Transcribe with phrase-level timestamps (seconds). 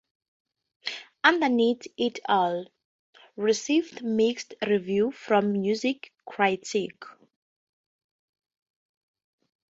[1.23, 2.65] "Underneath It All"
[3.35, 7.07] received mixed reviews from music critics.